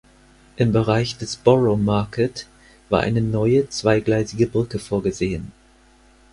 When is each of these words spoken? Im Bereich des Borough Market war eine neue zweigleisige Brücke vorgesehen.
Im 0.55 0.71
Bereich 0.71 1.19
des 1.19 1.35
Borough 1.35 1.77
Market 1.79 2.47
war 2.89 3.01
eine 3.01 3.21
neue 3.21 3.69
zweigleisige 3.69 4.47
Brücke 4.47 4.79
vorgesehen. 4.79 5.51